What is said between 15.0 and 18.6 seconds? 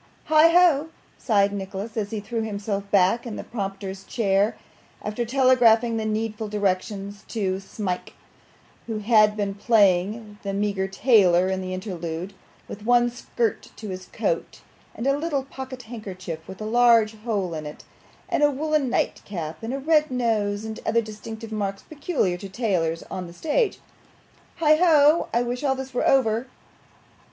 a little pocket handkerchief with a large hole in it, and a